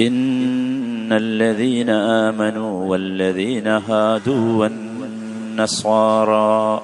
إن 0.00 1.12
الذين 1.12 1.90
آمنوا 1.90 2.90
والذين 2.90 3.66
هادوا 3.66 4.66
والنصارى 5.56 6.82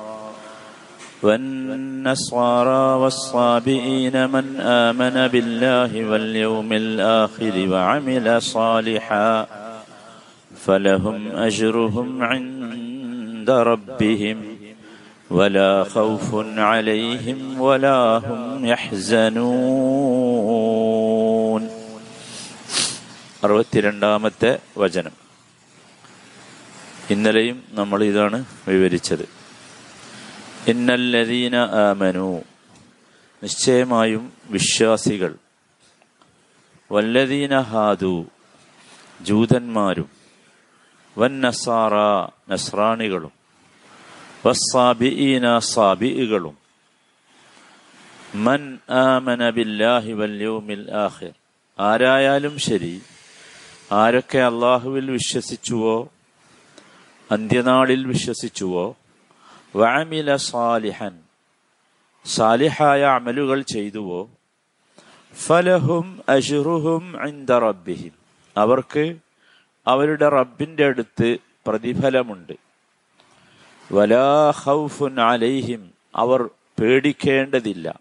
والنصارى 1.22 3.00
والصابئين 3.02 4.30
من 4.30 4.60
آمن 4.60 5.28
بالله 5.28 6.10
واليوم 6.10 6.72
الآخر 6.72 7.68
وعمل 7.70 8.42
صالحا 8.42 9.46
فلهم 10.56 11.28
أجرهم 11.36 12.22
عند 12.22 13.50
ربهم 13.50 14.55
ولا 15.31 15.71
خوف 15.85 16.27
عليهم 16.61 17.39
ولا 17.59 17.99
هم 18.19 18.41
يحزنون 20.71 21.63
അറുപത്തിരണ്ടാമത്തെ 23.43 24.51
വചനം 24.77 25.13
ഇന്നലെയും 27.13 27.57
നമ്മൾ 27.77 27.99
ഇതാണ് 28.09 28.37
വിവരിച്ചത് 28.67 29.23
ഇന്നല്ലദീന 30.71 31.55
ആമനു 31.81 32.27
നിശ്ചയമായും 33.41 34.23
വിശ്വാസികൾ 34.55 35.31
വല്ലദീന 36.89 37.53
ഹാദു 37.71 38.13
ജൂതന്മാരും 39.19 40.09
വൻ 41.17 41.33
നസാറ 41.45 41.93
നസ്രാണികളും 42.53 43.33
സാബികളും 45.72 46.56
മൻ 48.46 48.62
ആമന 48.88 49.50
ബില്ലാഹി 49.50 50.12
ആരായാലും 51.78 52.54
ശരി 52.58 52.94
ആരൊക്കെ 53.92 54.38
അള്ളാഹുവിൽ 54.38 55.10
വിശ്വസിച്ചുവോ 55.10 55.96
അന്ത്യനാളിൽ 57.30 58.02
വിശ്വസിച്ചുവോ 58.06 58.86
വാമില 59.76 60.36
സാലിഹൻ 60.36 61.14
സാലിഹായ 62.24 63.02
അമലുകൾ 63.16 63.58
ചെയ്തുവോ 63.74 64.20
ഫലഹും 65.46 66.06
അഷുറുഹും 66.28 67.04
അവർക്ക് 68.56 69.04
അവരുടെ 69.86 70.28
റബ്ബിന്റെ 70.28 70.84
അടുത്ത് 70.84 71.28
പ്രതിഫലമുണ്ട്. 71.66 72.54
വലാ 73.92 74.52
അലൈഹിം. 75.18 75.90
അവർ 76.16 76.50
പേടിക്കേണ്ടതില്ല. 76.80 78.00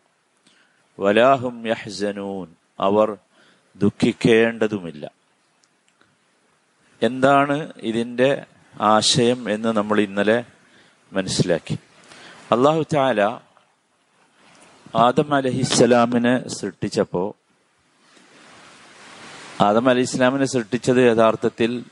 വലാഹും 1.00 1.68
യഹ്സനൂൻ. 1.68 2.48
അവർ 2.80 3.18
ദുഃഖിക്കേണ്ടതുമില്ല. 3.76 5.12
എന്താണ് 7.04 7.74
ഇതിന്റെ 7.78 8.46
ആശയം 8.82 9.50
എന്ന് 9.50 9.70
നമ്മൾ 9.70 10.00
ഇന്നലെ 10.00 10.46
മനസ്സിലാക്കി. 11.14 11.80
അള്ളാഹു 12.52 12.86
താല 12.96 13.40
ആദം 14.96 15.34
അലഹിസ്സലാമിനെ 15.34 16.48
സൃഷ്ടിച്ചപ്പോ 16.48 17.36
ആദം 19.62 19.90
അലി 19.90 20.02
ഇസ്ലാമിനെ 20.02 20.46
സൃഷ്ടിച്ചത് 20.46 20.98
യഥാർത്ഥത്തിൽ 20.98 21.84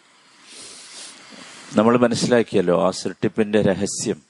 നമ്മൾ 1.76 1.98
മനസ്സിലാക്കിയല്ലോ 1.98 2.88
ആ 2.88 2.92
സൃഷ്ടിപ്പിന്റെ 2.92 3.62
രഹസ്യം. 3.62 4.22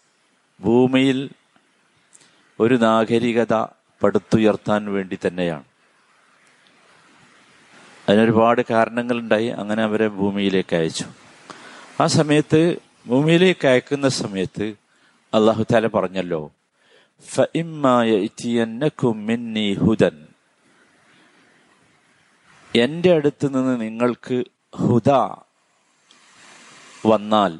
ഭൂമിയിൽ 0.62 1.30
ഒരു 2.60 2.76
നാഗരികത 2.76 3.54
പടുത്തുയർത്താൻ 4.04 4.94
വേണ്ടി 4.94 5.18
തന്നെയാണ്. 5.28 5.64
അതിനൊരുപാട് 8.10 8.62
കാരണങ്ങളുണ്ടായി 8.70 9.48
അങ്ങനെ 9.48 9.84
അവരെ 9.84 10.08
ഭൂമിയിലേക്ക് 10.08 10.76
അയച്ചു. 10.76 11.06
ആ 12.02 12.08
സമയത്ത് 12.08 12.78
ഭൂമിയിലേക്ക് 13.08 13.68
അയക്കുന്ന 13.68 14.08
സമയത്ത് 14.08 14.74
അള്ളാഹു 15.34 15.66
താല 15.74 15.88
പറഞ്ഞല്ലോ 15.88 16.52
ഹുദൻ. 19.74 20.28
എന്റെ 22.76 23.12
അടുത്ത് 23.12 23.48
നിന്ന് 23.48 23.82
നിങ്ങൾക്ക് 23.82 24.44
ഹുദ 24.76 25.10
വന്നാൽ. 27.06 27.60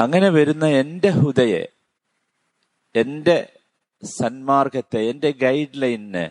അങ്ങനെ 0.00 0.28
വരുന്ന 0.28 0.66
എന്റെ 0.66 1.08
ഹുദയെ 1.08 1.68
എന്റെ 2.96 3.52
സന്മാർഗത്തെ 4.04 5.08
എന്റെ 5.08 5.30
ഗൈഡ് 5.30 5.68
ലൈനെ 5.74 6.30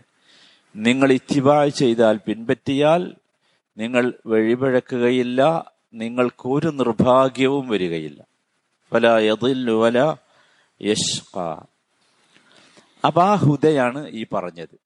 നിങ്ങൾ 0.75 1.11
ഇത്തിബായ് 1.11 1.69
ചെയ്താൽ 1.69 2.17
പിൻപറ്റിയാൽ 2.17 3.15
നിങ്ങൾ 3.77 4.13
വഴിപഴക്കുകയില്ല 4.25 5.71
നിങ്ങൾക്ക് 5.93 6.49
ഒരു 6.49 6.67
നിർഭാഗ്യവും 6.67 7.67
വരികയില്ല. 7.67 8.25
വല 8.93 9.07
യതില്ലു 9.07 9.73
വല 9.73 10.15
യഷ്ക 10.81 11.39
അപ്പൊ 13.05 13.23
ആ 13.23 13.35
ഹുദയാണ് 13.35 14.07
ഈ 14.07 14.25
പറഞ്ഞത്. 14.33 14.79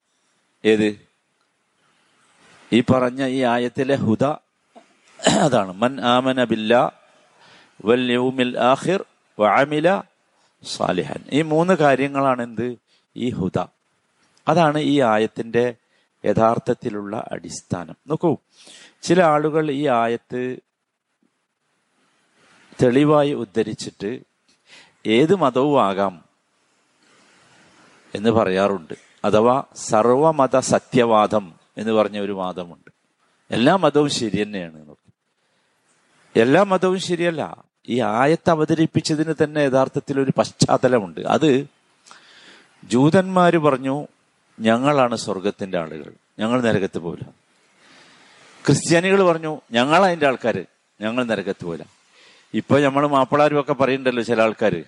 ഏത്? 0.65 1.12
ഈ 2.73 2.81
പറഞ്ഞ 2.81 3.27
ഈ 3.27 3.41
ആയത്തിലെ 3.43 3.95
ഹുദ 3.95 4.23
അതാണ്. 5.45 5.73
മൻ 5.73 6.01
ആമന 6.01 6.43
ബില്ല 6.43 6.93
വൽ 7.85 8.11
യൗമിൽ 8.11 8.59
ആഖിർ 8.59 9.05
വഅമില 9.39 10.03
സാലിഹൻ. 10.63 11.23
ഈ 11.31 11.41
മൂന്ന് 11.41 11.73
കാര്യങ്ങളാണ് 11.73 12.43
എന്ത് 12.43 12.77
ഈ 13.17 13.29
ഹുദ. 13.29 13.65
അതാണ് 14.47 14.79
ഈ 14.79 15.01
ആയത്തിന്റെ 15.01 15.75
യഥാർത്ഥത്തിലുള്ള 16.25 17.27
അടിസ്ഥാനം. 17.31 17.95
നോക്കൂ 18.07 18.37
ചില 19.01 19.23
ആളുകൾ 19.23 19.71
ഈ 19.71 19.87
ആയത്ത് 19.87 20.57
തെളിവായി 22.83 23.31
ഉദ്ധരിച്ചിട്ട് 23.33 24.19
ഏത് 25.05 25.35
മതവും 25.35 25.83
ആകാം 25.83 26.23
എന്ന് 28.15 28.29
പറയാറുണ്ട്. 28.29 28.93
അഥവാ 29.25 29.63
സർവമത 29.75 30.59
സത്യവാദം 30.59 31.62
എന്ന് 31.77 31.91
പറഞ്ഞ 31.91 32.19
ഒരു 32.19 32.31
വാദമുണ്ട്. 32.31 32.91
എല്ലാ 33.51 33.75
മതവും 33.75 34.09
ശരി 34.09 34.43
തന്നെയാണ്. 34.43 34.95
എല്ലാ 36.35 36.63
മതവും 36.63 36.99
ശരിയല്ല. 36.99 37.63
ഈ 37.89 38.01
ആയത്ത് 38.01 38.49
അവതരിപ്പിച്ചതിന് 38.49 39.33
തന്നെ 39.43 39.59
യഥാർത്ഥത്തിൽ 39.59 40.19
ഒരു 40.19 40.31
പശ്ചാത്തലമുണ്ട്. 40.37 41.19
അത് 41.19 41.67
ജൂതന്മാര് 42.83 43.57
പറഞ്ഞു 43.57 44.07
ഞങ്ങളാണ് 44.59 45.15
സ്വർഗത്തിന്റെ 45.15 45.77
ആളുകൾ. 45.79 46.13
ഞങ്ങൾ 46.39 46.61
നരകത്ത് 46.61 46.97
പോല 46.97 47.17
ക്രിസ്ത്യാനികൾ 48.65 49.23
പറഞ്ഞു 49.23 49.61
ഞങ്ങൾ 49.71 50.05
അതിന്റെ 50.05 50.27
ആൾക്കാര്. 50.27 50.65
ഞങ്ങൾ 51.01 51.23
നരകത്ത് 51.23 51.65
പോല 51.65 51.83
ഇപ്പൊ 52.53 52.79
നമ്മൾ 52.79 53.07
മാപ്പിളാരും 53.07 53.59
ഒക്കെ 53.59 53.73
പറയണ്ടല്ലോ 53.73 54.23
ചില 54.23 54.41
ആൾക്കാര് 54.41 54.83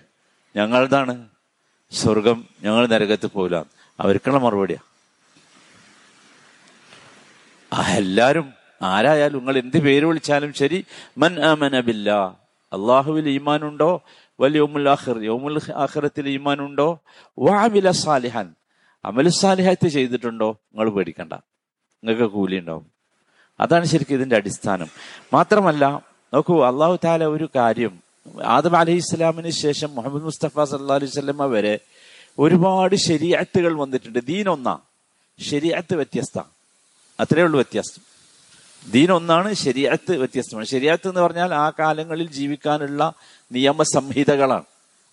ഞങ്ങളതാണ് 0.56 1.28
സ്വർഗം 1.90 2.44
ഞങ്ങൾ 2.62 2.86
നരകത്ത് 2.86 3.26
പോല 3.26 3.56
അവർക്കുള്ള 4.00 4.38
മറുപടിയാ. 4.38 4.95
എല്ലാരും 7.96 8.52
ആരായാലും 8.82 9.38
നിങ്ങൾ 9.38 9.58
എന്ത് 9.58 9.78
പേര് 9.78 10.04
വിളിച്ചാലും 10.04 10.52
ശരി. 10.52 10.84
മൻ 11.18 11.40
ആമന 11.40 11.80
ബില്ല. 11.80 12.10
അള്ളാഹുവിൽ 12.72 13.28
ഈമാനുണ്ടോ? 13.28 14.02
വലിയോമുൽ 14.40 14.72
യോമുൽ 14.72 14.88
ആഖിർ. 14.88 15.22
യോമുൽ 15.22 15.60
ആഖിറത്തിൽ 15.74 16.28
ഈമാനുണ്ടോ? 16.28 16.98
വാമില 17.38 17.90
സാലിഹാൻ. 17.90 18.54
അമലു 19.04 19.28
സാലിഹത്ത് 19.28 19.88
ചെയ്തിട്ടുണ്ടോ? 19.88 20.50
നിങ്ങൾ 20.50 20.90
പേടിക്കണ്ട. 20.90 21.32
നിങ്ങൾക്ക് 22.04 22.24
കൂലി 22.24 22.58
ഉണ്ടാവും. 22.58 22.86
അതാണ് 23.60 23.84
ശരിക്കും 23.84 24.14
ഇതിന്റെ 24.14 24.36
അടിസ്ഥാനം. 24.36 24.86
മാത്രമല്ല 25.32 26.02
നോക്കൂ 26.34 26.64
അള്ളാഹു 26.64 26.98
താല 27.04 27.24
ഒരു 27.24 27.48
കാര്യം 27.56 28.00
ആദം 28.44 28.76
അലഹി 28.76 28.96
ഇസ്ലാമിന് 28.96 29.50
ശേഷം 29.50 29.94
മുഹമ്മദ് 29.94 30.24
മുസ്തഫ 30.24 30.64
സല്ലാ 30.64 30.94
അലൈഹി 30.94 31.10
സ്വലമ 31.10 31.46
വരെ 31.46 31.78
ഒരുപാട് 32.38 32.96
ശരിയാത്തുകൾ 32.96 33.76
വന്നിട്ടുണ്ട്. 33.76 34.26
ദീൻ 34.26 34.48
ഒന്നാ 34.48 34.78
ശരിയാത്ത് 35.40 35.94
വ്യത്യസ്ത. 35.94 36.42
അത്രേ 37.20 37.42
ഉള്ളൂ 37.42 37.56
വ്യത്യാസം. 37.56 38.02
ദീൻ 38.92 39.12
ഒന്നാണ് 39.12 39.54
ശരിയാത്ത് 39.54 40.16
വ്യത്യസ്തമാണ് 40.16 40.66
ശരിയാത്ത് 40.66 41.08
എന്ന് 41.08 41.20
പറഞ്ഞാൽ 41.20 41.54
ആ 41.54 41.72
കാലങ്ങളിൽ 41.78 42.30
ജീവിക്കാനുള്ള 42.30 43.14
നിയമസംഹിതകളാണ്. 43.52 44.64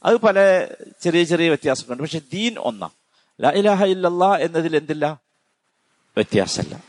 അത് 0.06 0.16
പല 0.16 0.68
ചെറിയ 1.02 1.24
ചെറിയ 1.24 1.48
വ്യത്യാസങ്ങളുണ്ട്. 1.48 2.04
പക്ഷെ 2.04 2.22
ദീൻ 2.34 2.56
ഒന്നാ. 2.60 2.90
ലാ 3.42 3.50
ഇലാഹ 3.50 3.84
ഇല്ലല്ലാ 3.84 4.38
എന്നതിൽ 4.38 4.78
എന്തില്ല? 4.78 5.22
വ്യത്യാസമല്ല 6.18 6.84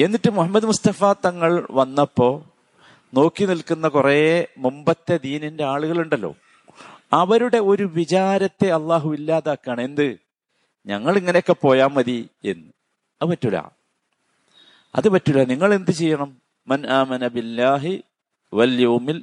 എന്നിട്ട് 0.00 0.30
മുഹമ്മദ് 0.30 0.66
മുസ്തഫ 0.66 1.04
തങ്ങൾ 1.04 1.66
വന്നപ്പോ 1.70 2.46
നോക്കി 3.14 3.44
നിൽക്കുന്ന 3.44 3.88
കുറെ 3.88 4.48
മുമ്പത്തെ 4.58 5.16
ദീനിന്റെ 5.16 5.64
ആളുകളുണ്ടല്ലോ. 5.64 6.36
അവരുടെ 7.12 7.58
ഒരു 7.58 7.90
വിചാരത്തെ 7.94 8.68
അള്ളാഹു 8.70 9.14
ഇല്ലാതാക്കാണ്. 9.14 9.80
എന്ത്? 9.80 10.16
ഞങ്ങൾ 10.86 11.16
ഇങ്ങനെയൊക്കെ 11.16 11.52
പോയാൽ 11.52 11.86
മതി 11.86 12.28
എന്ന്. 12.44 12.72
അത് 13.22 13.28
പറ്റൂല. 13.28 13.58
അത് 14.94 15.08
പറ്റില്ല 15.08 15.44
നിങ്ങൾ 15.44 15.74
എന്ത് 15.74 15.90
ചെയ്യണം 15.90 16.36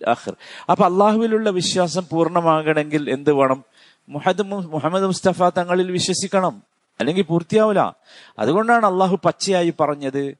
ആഖിർ. 0.07 0.35
അപ്പൊ 0.69 0.85
അള്ളാഹുവിലുള്ള 0.85 1.49
വിശ്വാസം 1.49 2.07
പൂർണമാകണമെങ്കിൽ 2.11 3.09
എന്ത് 3.09 3.33
വേണം? 3.33 3.63
മുഹദ് 4.09 4.41
മുഹമ്മദ് 4.41 5.03
മുസ്തഫ 5.03 5.43
തങ്ങളിൽ 5.43 5.91
വിശ്വസിക്കണം. 5.91 6.63
അല്ലെങ്കിൽ 6.99 7.23
പൂർത്തിയാവില്ല 7.23 7.95
അതുകൊണ്ടാണ് 8.39 8.85
അള്ളാഹു 8.85 9.19
പച്ചയായി 9.25 9.73
പറഞ്ഞത് 9.79 10.37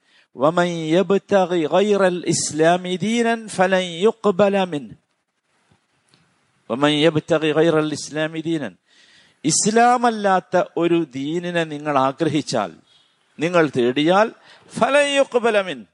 ഇസ്ലാമല്ലാത്ത 9.46 10.64
ഒരു 10.78 11.08
ദീനിനെ 11.16 11.64
നിങ്ങൾ 11.64 11.98
ആഗ്രഹിച്ചാൽ 11.98 12.72
നിങ്ങൾ 13.40 13.72
തേടിയാൽ 13.78 14.31
ഫലയുക്ബലമിൻ 14.69 15.86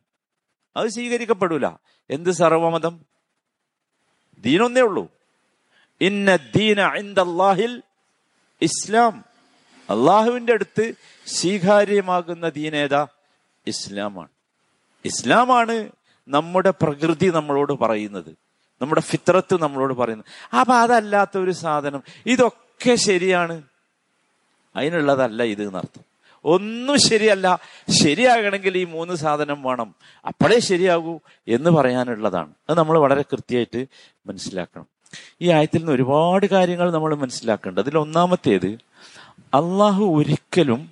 അത് 0.77 0.88
സ്വീകരിക്കപ്പെടൂല. 0.88 1.68
എന്ത് 2.10 2.30
സർവമതം? 2.30 3.06
ദീനൊന്നേ 4.38 4.81
ഉള്ളൂ. 4.81 5.12
ഇന്ന 6.01 6.36
ദീന 6.36 6.94
ഇന്ദാഹിൽ 6.94 7.83
ഇസ്ലാം. 8.62 9.25
അള്ളാഹുവിന്റെ 9.89 10.54
അടുത്ത് 10.54 10.94
സ്വീകാര്യമാകുന്ന 11.27 12.50
ദീനേതാ 12.50 13.07
ഇസ്ലാമാണ്. 13.68 14.30
ഇസ്ലാമാണ് 15.06 15.89
നമ്മുടെ 16.27 16.69
പ്രകൃതി 16.69 17.30
നമ്മളോട് 17.30 17.74
പറയുന്നത്. 17.74 18.36
നമ്മുടെ 18.81 19.01
ഫിത്രത്ത് 19.01 19.62
നമ്മളോട് 19.62 19.94
പറയുന്നത്. 19.94 20.56
അപ്പൊ 20.56 20.74
അതല്ലാത്ത 20.74 21.38
ഒരു 21.38 21.51
സാധനം. 21.51 22.04
ഇതൊക്കെ 22.25 22.95
ശരിയാണ്. 22.95 23.62
അതിനുള്ളതല്ല 24.75 25.44
ഇത് 25.44 25.68
എന്നർത്ഥം. 25.68 26.15
ഒന്നും 26.46 27.00
ശരിയല്ല. 27.00 27.60
ശരിയാകണമെങ്കിൽ 28.04 28.78
ഈ 28.78 28.84
മൂന്ന് 28.84 29.16
സാധനം 29.16 29.64
വേണം. 29.64 29.96
അപ്പോഴേ 30.28 30.60
ശരിയാകൂ 30.60 31.20
എന്ന് 31.48 31.70
പറയാനുള്ളതാണ്. 31.70 32.54
അത് 32.70 32.78
നമ്മൾ 32.78 32.98
വളരെ 32.98 33.22
കൃത്യമായിട്ട് 33.22 33.86
മനസ്സിലാക്കണം. 34.26 34.88
ഈ 35.42 35.52
ആയത്തിൽ 35.52 35.78
നിന്ന് 35.78 35.92
ഒരുപാട് 35.92 36.46
കാര്യങ്ങൾ 36.46 36.92
നമ്മൾ 36.92 37.16
മനസ്സിലാക്കേണ്ടത്. 37.16 37.84
അതിൽ 37.84 37.98
ഒന്നാമത്തേത് 37.98 38.78
അള്ളാഹു 39.38 40.06
ഒരിക്കലും 40.06 40.92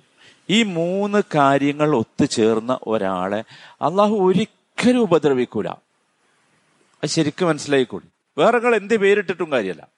ഈ 0.50 0.62
മൂന്ന് 0.62 1.22
കാര്യങ്ങൾ 1.34 1.96
ഒത്തുചേർന്ന 1.96 2.78
ഒരാളെ 2.86 3.44
അള്ളാഹു 3.82 4.14
ഒരിക്കലും 4.14 5.00
ഉപദ്രവിക്കൂല. 5.00 5.68
അത് 5.68 7.06
ശരിക്കും 7.06 7.48
മനസ്സിലായിക്കൂടി 7.48 8.06
വേറെ 8.38 8.76
എന്ത് 8.76 8.96
പേരിട്ടിട്ടും 8.96 9.52
കാര്യമല്ല. 9.52 9.88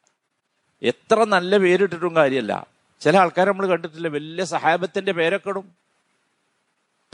എത്ര 0.83 1.25
നല്ല 1.25 1.59
പേരിട്ടിട്ടും 1.59 2.17
കാര്യമല്ല. 2.17 2.76
ചില 3.01 3.17
ആൾക്കാർ 3.17 3.49
നമ്മൾ 3.49 3.67
കണ്ടിട്ടില്ല. 3.67 4.09
വലിയ 4.09 4.45
സഹാബത്തിന്റെ 4.45 5.13
പേരൊക്കെ 5.13 5.49
ഇടും. 5.49 5.73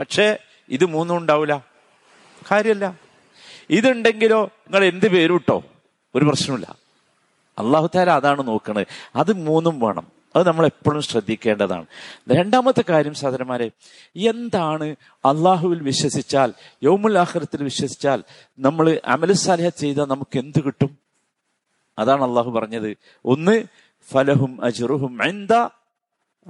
പക്ഷേ 0.01 0.39
ഇത് 0.69 0.85
മൂന്നും 0.85 1.17
ഉണ്ടാവില്ല 1.17 1.67
കാര്യമല്ല 2.51 2.99
ഇതുണ്ടെങ്കിലോ 3.71 4.45
നിങ്ങൾ 4.45 4.85
എന്ത് 4.85 5.09
പേരുട്ടോ 5.09 5.65
ഒരു 6.15 6.25
പ്രശ്നമില്ല. 6.25 6.77
അള്ളാഹു 7.59 7.91
താല 7.95 8.11
അതാണ് 8.11 8.49
നോക്കുന്നത് 8.49 8.87
അത് 9.17 9.33
മൂന്നും 9.33 9.81
വേണം. 9.81 10.07
അത് 10.37 10.47
നമ്മൾ 10.47 10.67
എപ്പോഴും 10.67 11.03
ശ്രദ്ധിക്കേണ്ടതാണ്. 11.03 11.87
രണ്ടാമത്തെ 12.33 12.85
കാര്യം 12.91 13.15
സഹോദരന്മാരെ 13.15 13.71
എന്താണ് 14.17 14.97
അള്ളാഹുവിൽ 15.17 15.83
വിശ്വസിച്ചാൽ 15.83 16.55
യോമുൽ 16.83 17.19
ആഹ്റത്തിൽ 17.19 17.63
വിശ്വസിച്ചാൽ 17.63 18.25
നമ്മൾ 18.59 19.01
അമലുസാലിഹ 19.05 19.69
ചെയ്താൽ 19.69 20.05
നമുക്ക് 20.05 20.39
എന്ത് 20.39 20.63
കിട്ടും? 20.63 20.99
അതാണ് 21.99 22.25
അള്ളാഹു 22.25 22.51
പറഞ്ഞത്. 22.51 22.97
ഒന്ന് 23.25 23.65
ഫലഹും 24.11 24.65
അജുറുഹും 24.65 25.25
എന്ത 25.25 25.51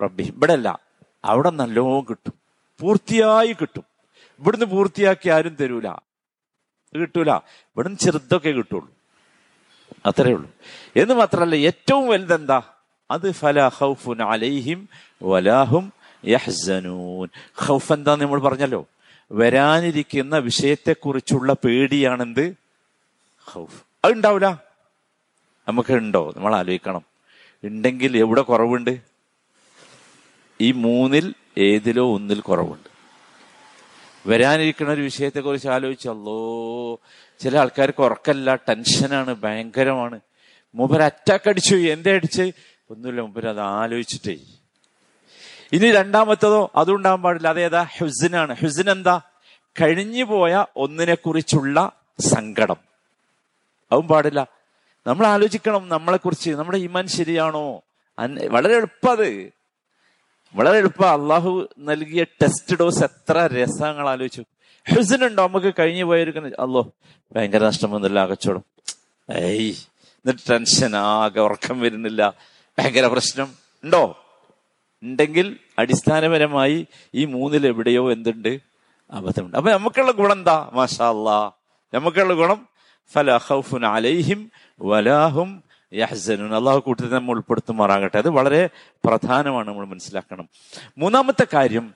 റബ്ബി 0.02 0.22
ഇവിടെ 0.22 0.52
അല്ല 0.52 0.78
അവിടെ 1.24 1.50
നല്ലോ 1.50 2.00
കിട്ടും. 2.00 2.32
പൂർത്തിയായി 2.80 3.52
കിട്ടും. 3.52 3.84
ഇവിടുന്ന് 4.38 4.66
പൂർത്തിയാക്കി 4.66 5.28
ആരും 5.28 5.54
തരൂല. 5.54 5.90
കിട്ടൂല. 6.94 7.32
ഇവിടുന്ന് 7.32 7.98
ചെറുതൊക്കെ 7.98 8.50
കിട്ടുള്ളൂ. 8.50 8.90
അത്രേ 10.06 10.32
ഉള്ളൂ. 10.32 10.50
എന്ന് 10.96 11.14
മാത്രമല്ല 11.14 11.54
ഏറ്റവും 11.54 12.08
വലുതെന്താ 12.08 12.62
അത് 13.10 13.30
ഫല 13.30 13.68
ഹൗഫുൻ 13.68 14.22
അലൈഹിം 14.22 14.88
വലാഹും 15.22 15.92
യഹ്സനൂൻ. 16.24 17.28
ഹൗഫ് 17.54 17.92
എന്താന്ന് 17.92 18.24
നമ്മൾ 18.24 18.40
പറഞ്ഞല്ലോ. 18.40 18.86
വരാനിരിക്കുന്ന 19.32 20.38
വിഷയത്തെക്കുറിച്ചുള്ള 20.38 21.52
പേടിയാണെന്ത്? 21.52 22.54
ഹൗഫ് 23.44 23.82
അത് 24.04 24.12
ഉണ്ടാവില്ല 24.12 24.62
നമുക്ക് 25.68 25.92
ഉണ്ടോ 25.92 26.32
നമ്മൾ 26.36 26.54
ആലോചിക്കണം 26.54 27.11
ഉണ്ടെങ്കിൽ 27.64 28.16
എവിടെ 28.16 28.42
കുറവുണ്ട്? 28.42 28.98
ഈ 30.60 30.72
മൂന്നിൽ 30.72 31.34
ഏതിലോ 31.58 32.14
ഒന്നിൽ 32.14 32.40
കുറവുണ്ട്. 32.40 32.92
വരാനിരിക്കുന്ന 34.28 34.92
ഒരു 34.92 35.00
വിഷയത്തെക്കുറിച്ച് 35.00 35.68
ആലോചിച്ചല്ലോ 35.68 36.94
ചില 37.40 37.58
ആൾക്കാർക്ക് 37.58 38.02
ഉറക്കല്ല 38.02 38.54
ടെൻഷനാണ് 38.54 39.34
ഭയങ്കരമാണ്. 39.34 40.20
മൂപ്പർ 40.74 41.02
അറ്റാക്ക് 41.02 41.48
അടിച്ചു 41.48 41.76
എന്തേ 41.76 42.14
അടിച്ച്? 42.14 42.52
ഒന്നുമില്ല 42.90 43.20
മൂപ്പർ 43.20 43.48
അത് 43.48 43.60
ആലോചിച്ചിട്ടേ. 43.60 44.36
ഇനി 45.72 45.92
രണ്ടാമത്തതോ 45.92 46.70
അതുണ്ടാകാൻ 46.76 47.22
പാടില്ല. 47.22 47.48
അതേതാ 47.48 47.86
ഹുസിനാണ്. 47.98 48.56
ഹുസിൻ 48.56 48.90
എന്താ? 48.90 49.20
കഴിഞ്ഞു 49.80 50.24
പോയ 50.24 50.66
ഒന്നിനെ 50.76 51.14
കുറിച്ചുള്ള 51.14 51.92
സങ്കടം. 52.20 52.76
അതും 53.92 54.08
പാടില്ല. 54.08 54.61
നമ്മൾ 55.06 55.26
ആലോചിക്കണം 55.26 55.88
നമ്മളെ 55.88 56.16
കുറിച്ച് 56.16 56.50
നമ്മുടെ 56.50 56.78
ഈമാൻ 56.78 57.06
ശരിയാണോ? 57.06 57.80
വളരെ 58.48 58.76
എളുപ്പത് 58.76 59.52
വളരെ 60.54 60.78
എളുപ്പം. 60.78 61.10
അള്ളാഹു 61.10 61.68
നൽകിയ 61.78 62.24
ടെസ്റ്റ് 62.24 62.76
ഡോസ് 62.76 63.04
എത്ര 63.04 63.46
രസങ്ങൾ 63.46 64.08
ആലോചിച്ചു. 64.08 64.44
ഹുസിനുണ്ടോ? 64.94 65.46
നമുക്ക് 65.46 65.74
കഴിഞ്ഞു 65.78 66.04
പോയിരിക്കുന്ന. 66.04 66.48
അല്ലോ 66.48 66.92
ഭയങ്കര 67.32 67.66
നഷ്ടം 67.66 67.92
വന്നില്ല 67.92 68.18
അകച്ചോടും 68.18 68.64
ഏയ് 69.32 69.72
എന്നിട്ട് 69.72 70.50
ടെൻഷൻ 70.50 70.96
ആകെ 70.96 71.40
ഉറക്കം 71.40 71.80
വരുന്നില്ല. 71.80 72.34
ഭയങ്കര 72.78 73.06
പ്രശ്നം. 73.06 73.48
ഉണ്ടോ? 73.84 74.18
ഉണ്ടെങ്കിൽ 75.02 75.56
അടിസ്ഥാനപരമായി 75.78 76.86
ഈ 77.14 77.24
മൂന്നിൽ 77.24 77.66
എവിടെയോ 77.66 78.12
എന്തുണ്ട്? 78.12 78.60
അബദ്ധമുണ്ട്. 79.10 79.56
അപ്പൊ 79.56 79.72
നമുക്കുള്ള 79.72 80.12
ഗുണം 80.12 80.32
എന്താ? 80.32 80.70
മാഷാ 80.72 81.10
അല്ലാ 81.10 81.50
നമുക്കുള്ള 81.94 82.34
ഗുണം 82.34 82.71
ഫല 83.10 83.38
അലൈഹിം 83.86 84.52
വലാഹും 84.80 85.64
അള്ളാഹു 86.56 86.78
കൂട്ടത്തിൽ 86.78 87.10
നമ്മൾ 87.10 87.32
ഉൾപ്പെടുത്തുമാറാകട്ടെ. 87.32 88.18
അത് 88.18 88.28
വളരെ 88.28 88.68
പ്രധാനമാണ് 89.04 89.68
നമ്മൾ 89.68 89.86
മനസ്സിലാക്കണം. 89.86 90.48
മൂന്നാമത്തെ 90.98 91.46
കാര്യം 91.54 91.94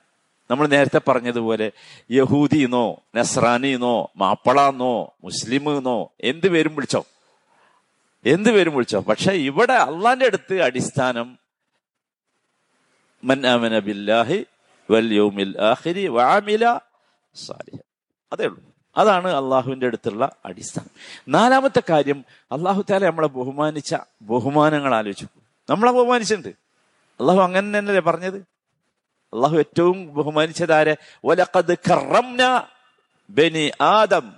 നമ്മൾ 0.51 0.67
നേരത്തെ 0.67 1.01
പറഞ്ഞതുപോലെ 1.07 1.71
യഹൂദിന്നോ 2.11 3.03
നസ്രാനിന്നോ 3.15 4.11
മാപ്പളന്നോ 4.15 5.15
മുസ്ലിമെന്നോ 5.23 6.11
എന്ത് 6.21 6.47
പേരും 6.47 6.75
വിളിച്ചോ? 6.75 7.05
എന്ത് 8.25 8.51
പേരും 8.51 8.73
വിളിച്ചോ? 8.73 8.99
പക്ഷെ 8.99 9.31
ഇവിടെ 9.31 9.73
അള്ളാന്റെ 9.73 10.25
അടുത്ത് 10.25 10.61
അടിസ്ഥാനം 10.61 11.39
ബില്ലാഹി 13.79 14.45
വൽ 14.91 15.13
യൗമിൽ 15.13 15.61
ആഖിരി 15.61 16.07
അതേ 18.33 18.45
ഉള്ളൂ. 18.45 18.66
അതാണ് 18.97 19.27
അള്ളാഹുവിന്റെ 19.27 19.85
അടുത്തുള്ള 19.85 20.31
അടിസ്ഥാനം. 20.45 20.89
നാലാമത്തെ 21.27 21.83
കാര്യം 21.89 22.25
അള്ളാഹു 22.51 22.83
താല 22.89 23.05
നമ്മളെ 23.05 23.27
ബഹുമാനിച്ച 23.27 23.95
ബഹുമാനങ്ങൾ 24.21 24.95
ആലോചിച്ചു. 24.95 25.27
നമ്മളെ 25.69 25.91
ബഹുമാനിച്ചിട്ടുണ്ട്. 25.91 26.47
അള്ളാഹു 27.19 27.39
അങ്ങനെ 27.39 27.79
തന്നെയല്ലേ 27.79 28.11
പറഞ്ഞത്? 28.11 28.37
അള്ളാഹു 29.33 29.57
ഏറ്റവും 29.57 30.13
ബഹുമാനിച്ചതാരെ? 30.13 30.97
ഒലക്കത് 31.23 31.77
കറംന 31.77 32.63
ബനി 33.29 33.71
ആദം. 33.81 34.33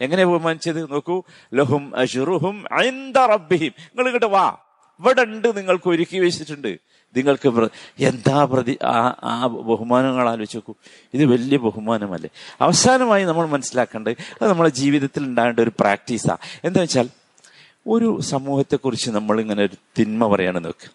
എങ്ങനെ 0.00 0.24
ബഹുമാനിച്ചത്? 0.24 0.92
നോക്കൂ. 0.92 1.22
ലഹും 1.54 1.96
അഷുറുഹും 1.96 2.64
നിങ്ങൾ 2.72 4.02
ഇങ്ങോട്ട് 4.02 4.26
വാ. 4.26 4.56
ഇവിടെ 5.00 5.22
ഉണ്ട് 5.22 5.56
നിങ്ങൾക്ക് 5.56 5.88
ഒരുക്കി 5.88 6.18
വെച്ചിട്ടുണ്ട്. 6.18 6.78
നിങ്ങൾക്ക് 7.16 7.48
എന്താ 7.98 8.44
പ്രതി 8.44 8.74
ആ 8.84 9.16
ആ 9.22 9.46
ബഹുമാനങ്ങൾ 9.70 10.28
ആലോചിച്ച് 10.28 10.56
നോക്കൂ 10.56 10.74
ഇത് 11.14 11.24
വലിയ 11.24 11.58
ബഹുമാനമല്ലേ? 11.58 12.30
അവസാനമായി 12.60 13.24
നമ്മൾ 13.24 13.46
മനസ്സിലാക്കേണ്ടത് 13.46 14.14
അത് 14.40 14.50
നമ്മുടെ 14.50 14.70
ജീവിതത്തിൽ 14.70 15.22
ഉണ്ടാകേണ്ട 15.24 15.60
ഒരു 15.60 15.72
പ്രാക്ടീസാണ് 15.80 16.38
എന്താ 16.64 16.80
വെച്ചാൽ 16.80 17.08
ഒരു 17.86 18.20
സമൂഹത്തെക്കുറിച്ച് 18.20 19.10
നമ്മൾ 19.10 19.40
ഇങ്ങനെ 19.40 19.62
ഒരു 19.64 19.76
തിന്മ 19.98 20.28
പറയണം 20.32 20.62
നോക്ക്. 20.62 20.88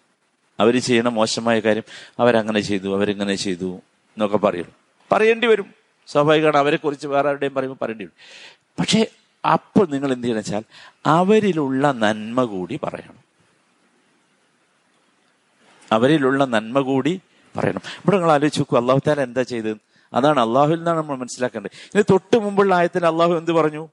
അവർ 0.60 0.74
ചെയ്യണ 0.78 1.08
മോശമായ 1.08 1.60
കാര്യം 1.60 1.86
അവരങ്ങനെ 2.20 2.60
ചെയ്തു 2.60 2.88
അവരിങ്ങനെ 2.88 3.34
ചെയ്തു 3.34 3.70
എന്നൊക്കെ 4.16 4.36
പറയുള്ളൂ 4.36 4.74
പറയേണ്ടി 5.10 5.46
വരും. 5.46 5.68
സ്വാഭാവികമാണ് 6.08 6.56
അവരെക്കുറിച്ച് 6.56 7.06
വേറെ 7.06 7.28
ആരുടെയും 7.28 7.54
പറയുമ്പോൾ 7.54 7.80
പറയേണ്ടി 7.82 8.04
വരും. 8.04 8.16
പക്ഷേ 8.80 9.00
അപ്പോൾ 9.44 9.86
നിങ്ങൾ 9.94 10.12
എന്ത് 10.12 10.26
ചെയ്യണം 10.26 10.42
വെച്ചാൽ 10.44 10.64
അവരിലുള്ള 11.18 11.92
നന്മ 11.92 12.44
കൂടി 12.44 12.76
പറയണം. 12.84 13.25
അവരിലുള്ള 15.92 16.44
നന്മ 16.44 16.80
കൂടി 16.80 17.20
പറയണം. 17.56 17.80
ഇവിടെ 17.96 18.16
നിങ്ങൾ 18.16 18.32
ആലോചിച്ച് 18.32 18.60
നോക്കൂ 18.60 18.76
അള്ളാഹു 18.76 19.00
താല 19.06 19.20
എന്താ 19.20 19.42
ചെയ്തത്? 19.42 19.76
അതാണ് 20.14 20.40
അള്ളാഹുവിൽ 20.40 20.76
നിന്നാണ് 20.76 20.98
നമ്മൾ 20.98 21.16
മനസ്സിലാക്കേണ്ടത്. 21.16 21.70
ഇനി 21.94 22.02
തൊട്ട് 22.10 22.38
മുമ്പുള്ള 22.38 22.74
ആയത്തിൽ 22.74 23.06
അള്ളാഹു 23.06 23.32
എന്ത് 23.32 23.52
പറഞ്ഞു? 23.52 23.88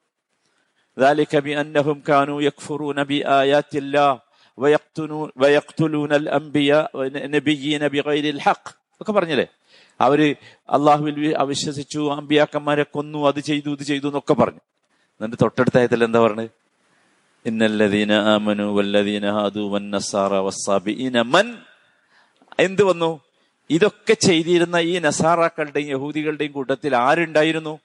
ഒക്കെ 9.02 9.48
അവർ 10.02 10.36
അള്ളാഹുവിൽ 10.70 11.36
അവിശ്വസിച്ചു 11.38 12.12
അമ്പിയാക്കന്മാരെ 12.12 12.84
കൊന്നു 12.84 13.28
അത് 13.28 13.40
ചെയ്തു 13.40 13.70
ഇത് 13.70 13.84
ചെയ്തു 13.84 14.08
എന്നൊക്കെ 14.08 14.34
പറഞ്ഞു. 14.34 14.60
എന്നിട്ട് 15.22 15.36
തൊട്ടടുത്ത 15.42 15.78
ആയത്തിൽ 15.78 16.04
എന്താ 16.04 16.20
പറഞ്ഞത്? 16.20 16.50
ഇന്നല്ലദീന 17.46 18.12
ആമനു 18.12 18.64
വല്ലദീന 18.64 19.32
ഹാദു 19.32 19.60
വന്നസാറ 19.60 20.34
നസാറ 20.34 20.34
വസ്സാബിഇന 20.34 21.22
മൻ 21.22 21.58
എന്ത് 22.60 22.84
വന്നു? 22.84 23.20
ഇതൊക്കെ 23.70 24.14
ചെയ്തിരുന്ന 24.14 24.76
ഈ 24.76 25.00
നസാറാക്കളുടെയും 25.00 25.90
യഹൂദികളുടെയും 25.90 26.52
കൂട്ടത്തിൽ 26.52 26.96
ആരുണ്ടായിരുന്നു? 26.96 27.80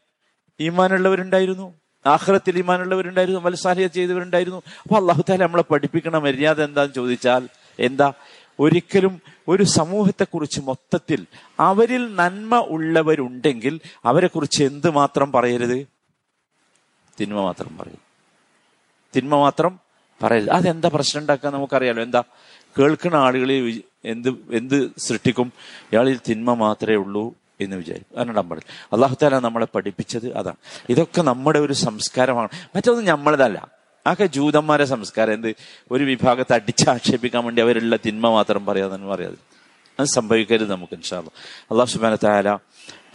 ഈമാനുള്ളവരുണ്ടായിരുന്നു? 0.60 1.74
ആഹ്റത്തിൽ 2.06 2.58
ഈമാനുള്ളവരുണ്ടായിരുന്നു? 2.58 3.40
മത്സാരിയ 3.40 3.86
ചെയ്തവരുണ്ടായിരുന്നു? 3.86 4.62
അപ്പൊ 4.82 4.96
അള്ളാഹു 4.96 5.22
താല 5.28 5.42
നമ്മളെ 5.42 5.62
പഠിപ്പിക്കണ 5.62 6.18
മര്യാദ 6.18 6.62
എന്താന്ന് 6.62 6.94
ചോദിച്ചാൽ 6.94 7.48
എന്താ? 7.78 8.12
ഒരിക്കലും 8.60 9.20
ഒരു 9.48 9.62
സമൂഹത്തെക്കുറിച്ച് 9.62 10.60
മൊത്തത്തിൽ 10.60 11.26
അവരിൽ 11.60 12.14
നന്മ 12.14 12.56
ഉള്ളവരുണ്ടെങ്കിൽ 12.58 13.80
അവരെ 14.04 14.26
കുറിച്ച് 14.26 14.64
എന്ത് 14.64 14.90
മാത്രം 14.90 15.32
പറയരുത്? 15.32 15.86
തിന്മ 17.20 17.40
മാത്രം 17.40 17.76
പറയും 17.76 17.98
തിന്മ 19.16 19.34
മാത്രം 19.34 19.80
പറയരുത്. 20.22 20.50
അതെന്താ 20.50 20.90
പ്രശ്നം 20.94 21.20
ഉണ്ടാക്കാൻ 21.20 21.52
നമുക്കറിയാലോ? 21.52 22.02
എന്താ? 22.02 22.22
കേൾക്കുന്ന 22.78 23.14
ആളുകളിൽ 23.14 23.82
എന്ത് 24.04 24.28
എന്ത് 24.52 24.90
സൃഷ്ടിക്കും? 24.98 25.52
ഇയാളിൽ 25.92 26.20
തിന്മ 26.30 26.54
മാത്രമേ 26.54 26.96
ഉള്ളൂ 26.96 27.34
എന്ന് 27.60 27.76
വിചാരിക്കും. 27.76 28.14
അതാണ് 28.14 28.36
നമ്മൾ 28.36 28.56
അള്ളാഹു 28.56 28.94
അള്ളാഹുത്താല 28.94 29.38
നമ്മളെ 29.38 29.66
പഠിപ്പിച്ചത് 29.74 30.36
അതാണ്. 30.36 30.56
ഇതൊക്കെ 30.88 31.22
നമ്മുടെ 31.22 31.58
ഒരു 31.58 31.72
സംസ്കാരമാണ്. 31.72 32.48
മറ്റൊന്നും 32.76 33.04
നമ്മളതല്ല 33.04 33.68
ആകെ 34.06 34.26
ജൂതന്മാരെ 34.26 34.84
സംസ്കാരം 34.84 35.32
എന്ത്? 35.32 35.54
ഒരു 35.90 36.04
വിഭാഗത്തെ 36.04 36.54
അടിച്ചാക്ഷേപിക്കാൻ 36.54 37.44
വേണ്ടി 37.44 37.62
അവരുള്ള 37.62 37.98
തിന്മ 38.06 38.30
മാത്രം 38.30 38.66
പറയാതെന്ന് 38.66 39.06
പറയാതെ 39.06 39.36
അത് 40.00 40.06
സംഭവിക്കരുത് 40.06 40.70
നമുക്ക് 40.70 40.94
ഇൻഷാല്ല 40.94 41.30
അള്ളാഹു 41.70 41.90
സുബാന 41.90 42.14
താല 42.14 42.54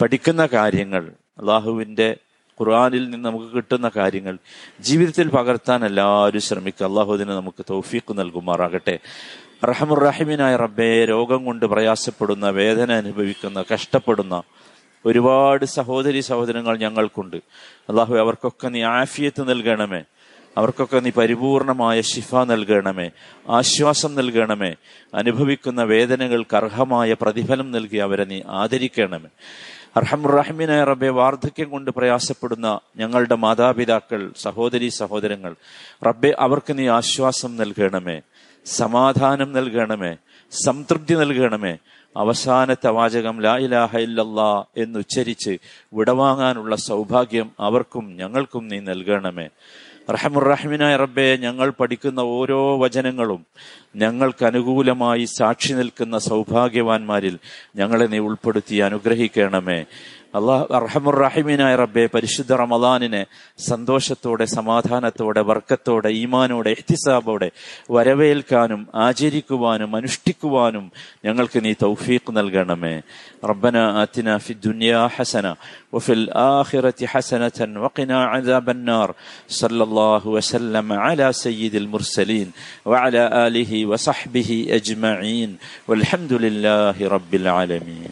പഠിക്കുന്ന 0.02 0.46
കാര്യങ്ങൾ 0.46 1.12
അള്ളാഹുവിന്റെ 1.38 2.16
ഖുർആാനിൽ 2.60 3.10
നിന്ന് 3.10 3.28
നമുക്ക് 3.28 3.46
കിട്ടുന്ന 3.46 3.90
കാര്യങ്ങൾ 3.96 4.38
ജീവിതത്തിൽ 4.80 5.28
പകർത്താൻ 5.28 5.84
എല്ലാവരും 5.84 6.40
ശ്രമിക്കുക. 6.40 6.86
അള്ളാഹുദിനെ 6.86 7.34
നമുക്ക് 7.34 7.64
തൗഫീഖ് 7.70 8.18
നൽകുമാറാകട്ടെ. 8.18 8.98
റഹമുറഹിമിനായ 9.64 10.56
റബ്ബെ 10.56 11.04
രോഗം 11.04 11.44
കൊണ്ട് 11.44 11.66
പ്രയാസപ്പെടുന്ന 11.66 12.48
വേദന 12.48 12.92
അനുഭവിക്കുന്ന 12.92 13.64
കഷ്ടപ്പെടുന്ന 13.74 14.42
ഒരുപാട് 15.06 15.64
സഹോദരി 15.64 16.20
സഹോദരങ്ങൾ 16.20 16.78
ഞങ്ങൾക്കുണ്ട്. 16.78 17.36
അള്ളാഹു 17.88 18.14
അവർക്കൊക്കെ 18.14 18.68
നീ 18.68 18.82
ആഫിയത്ത് 18.82 19.48
നൽകണമേ. 19.48 20.02
അവർക്കൊക്കെ 20.58 21.00
നീ 21.00 21.10
പരിപൂർണമായ 21.10 22.00
ശിഫ 22.00 22.34
നൽകണമേ. 22.34 23.10
ആശ്വാസം 23.50 24.14
നൽകണമേ. 24.14 24.74
അനുഭവിക്കുന്ന 25.14 25.82
വേദനകൾക്ക് 25.82 26.56
അർഹമായ 26.56 27.12
പ്രതിഫലം 27.12 27.70
നൽകി 27.70 27.96
അവരെ 27.96 28.24
നീ 28.24 28.40
ആദരിക്കണമേ. 28.48 29.28
അർഹമുറഹിമിനായ 29.96 30.84
റബ്ബെ 30.84 31.08
വാർദ്ധക്യം 31.08 31.70
കൊണ്ട് 31.70 31.90
പ്രയാസപ്പെടുന്ന 31.90 32.80
ഞങ്ങളുടെ 32.96 33.34
മാതാപിതാക്കൾ 33.34 34.32
സഹോദരി 34.36 34.88
സഹോദരങ്ങൾ 34.88 35.54
റബ്ബെ 36.06 36.34
അവർക്ക് 36.38 36.78
നീ 36.78 36.88
ആശ്വാസം 36.88 37.56
നൽകണമേ. 37.56 38.20
സമാധാനം 38.66 39.52
നൽകണമേ 39.52 40.16
സംതൃപ്തി 40.64 41.14
നൽകണമേ. 41.14 41.76
അവസാനത്തെ 42.16 42.88
വാചകം 42.88 43.42
ലാ 43.42 43.56
ഇലാഹ 43.56 43.96
ഇല്ലല്ലാ 43.96 44.64
എന്നുച്ചരിച്ച് 44.76 45.58
വിടവാങ്ങാനുള്ള 45.94 46.76
സൗഭാഗ്യം 46.76 47.50
അവർക്കും 47.60 48.16
ഞങ്ങൾക്കും 48.16 48.68
നീ 48.68 48.80
നൽകണമേ. 48.80 49.48
റഹമുറഹിമിനായ 50.10 50.96
റബ്ബെ 50.96 51.36
ഞങ്ങൾ 51.36 51.70
പഠിക്കുന്ന 51.70 52.20
ഓരോ 52.20 52.78
വചനങ്ങളും 52.78 53.46
ഞങ്ങൾക്ക് 53.96 54.44
അനുകൂലമായി 54.44 55.24
സാക്ഷി 55.24 55.72
നിൽക്കുന്ന 55.72 56.18
സൗഭാഗ്യവാന്മാരിൽ 56.18 57.38
ഞങ്ങളെ 57.76 58.04
നീ 58.04 58.18
ഉൾപ്പെടുത്തി 58.18 58.76
അനുഗ്രഹിക്കണമേ. 58.76 59.84
അള്ളാഹ് 60.37 60.65
അർഹമുറഹിമീനായ 60.79 61.75
റബ്ബെ 61.81 62.03
പരിശുദ്ധ 62.15 62.51
റമദാനിനെ 62.61 63.21
സന്തോഷത്തോടെ 63.67 64.45
സമാധാനത്തോടെ 64.55 65.41
വർക്കത്തോടെ 65.49 66.09
ഈമാനോടെ 66.19 66.69
എഹ്തിസാബോടെ 66.75 67.49
വരവേൽക്കാനും 67.95 68.81
ആചരിക്കുവാനും 69.05 69.95
അനുഷ്ഠിക്കുവാനും 69.99 70.85
ഞങ്ങൾക്ക് 71.27 71.59
നീ 71.65 71.73
തൗഫീഖ് 71.85 72.35
നൽകണമേ 72.39 72.93
റബ്ബന 73.51 73.77
ആതിന 74.03 74.37
ഫി 74.45 74.55
ദുനിയാ 74.67 75.03
ഹസന 75.15 75.47
وفي 75.93 76.13
الآخرة 76.13 76.99
حسنة 77.05 77.57
وقنا 77.75 78.17
عذاب 78.25 78.69
النار 78.69 79.09
صلى 79.51 79.83
الله 79.83 80.27
وسلم 80.27 80.87
على 80.95 81.27
سيد 81.35 81.75
المرسلين 81.75 82.47
وعلى 82.85 83.21
آله 83.47 83.71
وصحبه 83.85 84.49
أجمعين 84.71 85.49
والحمد 85.87 86.33
لله 86.35 86.97
رب 87.07 87.31
العالمين 87.33 88.11